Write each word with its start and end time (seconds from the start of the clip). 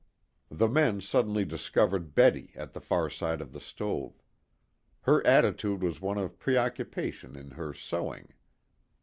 The 0.49 0.67
men 0.67 0.99
suddenly 0.99 1.45
discovered 1.45 2.15
Betty 2.15 2.53
at 2.55 2.73
the 2.73 2.81
far 2.81 3.07
side 3.07 3.39
of 3.39 3.53
the 3.53 3.59
stove. 3.59 4.23
Her 5.01 5.23
attitude 5.27 5.83
was 5.83 6.01
one 6.01 6.17
of 6.17 6.39
preoccupation 6.39 7.35
in 7.35 7.51
her 7.51 7.71
sewing. 7.71 8.33